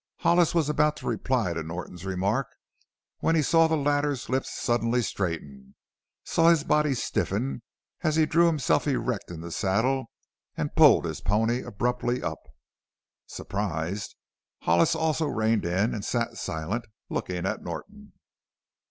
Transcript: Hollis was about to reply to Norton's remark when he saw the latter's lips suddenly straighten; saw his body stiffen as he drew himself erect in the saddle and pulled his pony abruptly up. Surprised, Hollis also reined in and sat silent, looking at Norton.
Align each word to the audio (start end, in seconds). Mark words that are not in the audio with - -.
Hollis 0.21 0.55
was 0.55 0.67
about 0.67 0.97
to 0.97 1.05
reply 1.07 1.53
to 1.53 1.61
Norton's 1.61 2.05
remark 2.05 2.47
when 3.19 3.35
he 3.35 3.43
saw 3.43 3.67
the 3.67 3.77
latter's 3.77 4.29
lips 4.29 4.51
suddenly 4.59 5.03
straighten; 5.03 5.75
saw 6.23 6.49
his 6.49 6.63
body 6.63 6.95
stiffen 6.95 7.61
as 8.01 8.15
he 8.15 8.25
drew 8.25 8.47
himself 8.47 8.87
erect 8.87 9.29
in 9.29 9.41
the 9.41 9.51
saddle 9.51 10.09
and 10.57 10.75
pulled 10.75 11.05
his 11.05 11.21
pony 11.21 11.61
abruptly 11.61 12.23
up. 12.23 12.39
Surprised, 13.27 14.15
Hollis 14.63 14.95
also 14.95 15.27
reined 15.27 15.65
in 15.65 15.93
and 15.93 16.03
sat 16.03 16.35
silent, 16.35 16.85
looking 17.09 17.45
at 17.45 17.61
Norton. 17.61 18.13